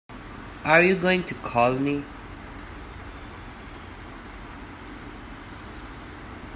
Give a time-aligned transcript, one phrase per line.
[0.63, 2.03] Are you going to call me?